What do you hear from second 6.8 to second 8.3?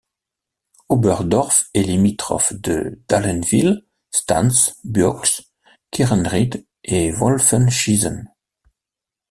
et Wolfenschiessen.